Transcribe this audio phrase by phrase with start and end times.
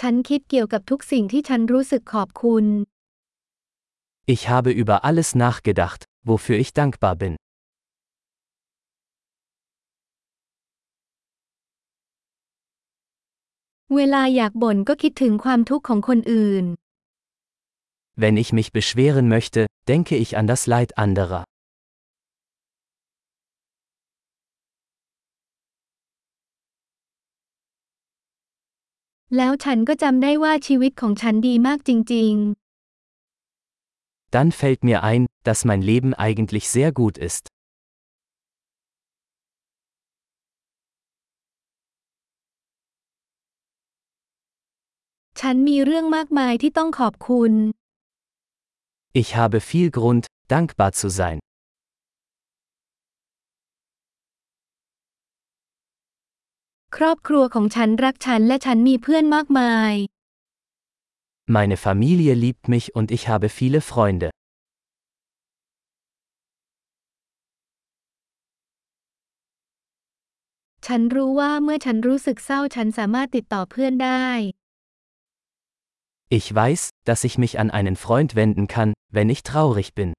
[0.00, 2.66] ฉันคิดเกี่ยวกับทุกสิ่งที่ฉันรู้สึกขอบคุณ
[4.34, 7.32] Ich habe über alles nachgedacht, wofür ich dankbar bin.
[13.96, 16.64] เวลาอยากบ่นก็คิดถึงความทุกข์ของคนอื่น
[18.22, 19.60] Wenn ich mich beschweren möchte,
[19.92, 21.42] denke ich an das Leid anderer.
[29.36, 32.34] แล้วฉันก็จำได้ว่าชีวิตของฉันดีมากจริง
[34.34, 37.44] Dann fällt mir ein, dass mein Leben eigentlich sehr gut ist.
[45.40, 47.52] ฉันมีเรื่องมากมายที่ต้องขอบคุณ
[49.22, 51.38] Ich habe viel Grund, dankbar zu sein.
[57.02, 59.94] รอบครัวของฉันรักฉันและฉันมีเพื่อนมากมาย
[61.56, 64.28] Meine Familie liebt mich und ich habe viele Freunde.
[70.86, 74.26] ฉันรู้ว่าเมื่อฉันรู้สึกเศร้าฉันสามารถติดต่อเพื่อนได้
[76.38, 80.10] Ich weiß, dass ich mich an einen Freund wenden kann, wenn ich traurig bin.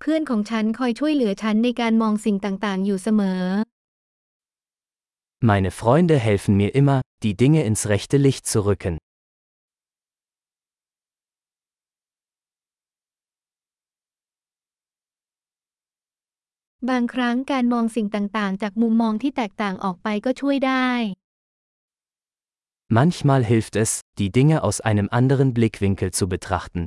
[0.00, 3.42] เพื่อนของฉันคอยช่วยเหลือฉันในการมองสิ่งต่างๆ อยู่เสมอ
[5.50, 8.94] Meine Freunde helfen mir immer, die Dinge ins rechte Licht zu rücken.
[16.90, 20.90] บางครั้งการมองสิ่งต่างๆ จากมุมมองที่แตกต่างออกไปก็ช่วยได้
[22.98, 23.90] Manchmal hilft es,
[24.20, 26.82] die Dinge aus einem anderen Blickwinkel zu betrachten.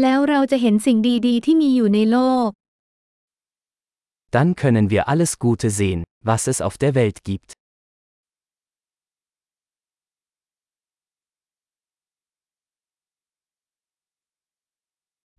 [0.00, 2.50] แล้วเราจะเห็นสิ่งดีๆ ที่มีอยู่ในโลก
[4.34, 7.50] Dann können wir alles Gute sehen, was es auf der Welt gibt.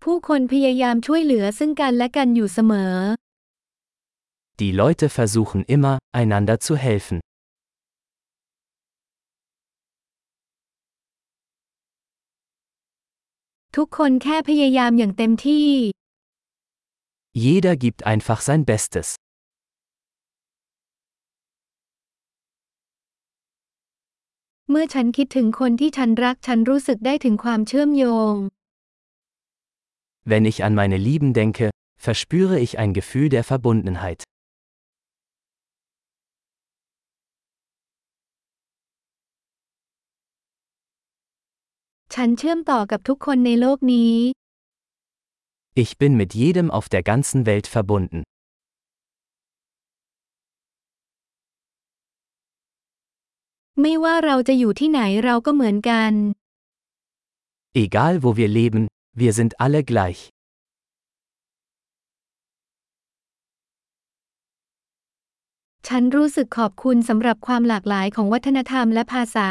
[0.03, 2.95] ผู้คนพยายามช่วยเหลือซึ่งกันและกันอยู่เสมอ
[4.61, 7.17] Die Leute versuchen immer, einander zu helfen.
[13.77, 15.69] ทุกคนแค่พยายามอย่างเต็มที่
[17.43, 19.07] Jeder gibt einfach sein Bestes.
[24.69, 28.35] เมื่อฉันคิดถึงคนที่ฉันรักฉันรู้สึกได้ถึงความเชื่อมโยง
[30.31, 31.65] Wenn ich an meine Lieben denke,
[32.07, 34.19] verspüre ich ein Gefühl der Verbundenheit.
[42.20, 44.14] ฉันเชื่อมต่อกับทุกคนในโลกนี้
[45.82, 48.18] Ich bin mit jedem auf der ganzen Welt verbunden.
[53.80, 56.12] ไม่ว่าเราจะอยู่ที่ไหนเราก็เหมือนกัน
[57.84, 58.82] Egal wo wir leben,
[59.20, 60.20] wir sind alle gleich.
[65.88, 69.50] ฉันรู้สึกขอบคุณสำหรับความหลากหลายของวัฒนธรรมและภาษา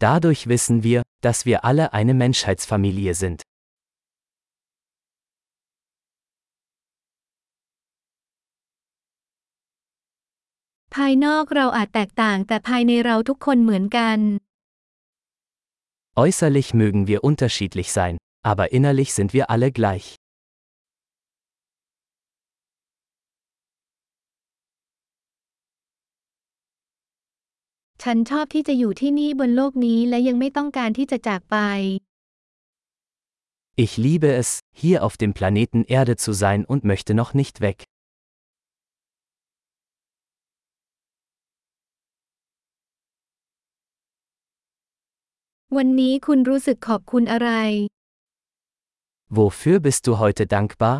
[0.00, 3.42] Dadurch wissen wir, dass wir alle eine Menschheitsfamilie sind.
[16.16, 20.16] Äußerlich mögen wir unterschiedlich sein, aber innerlich sind wir alle gleich.
[28.03, 31.57] ฉันชอบที่จะอยู่ที่นี่บนโลกนี้และยังไม่ต้องการที่จะจากไป
[33.85, 34.49] Ich liebe es,
[34.81, 37.77] hier auf dem Planeten Erde zu sein und möchte noch nicht weg.
[45.77, 47.49] วันนี้คุณรู้สึกขอบคุณอะไร
[49.37, 50.95] Wofür bist du heute dankbar?